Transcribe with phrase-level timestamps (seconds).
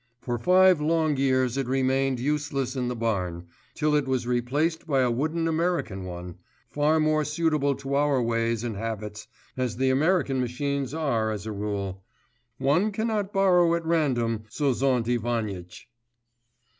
[0.19, 5.01] For five long years it remained useless in the barn, till it was replaced by
[5.01, 6.39] a wooden American one
[6.71, 11.51] far more suitable to our ways and habits, as the American machines are as a
[11.51, 12.03] rule.
[12.57, 15.87] One cannot borrow at random, Sozont Ivanitch.